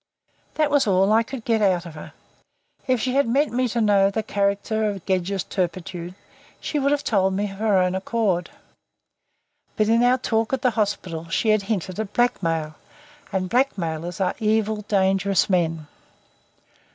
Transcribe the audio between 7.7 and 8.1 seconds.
own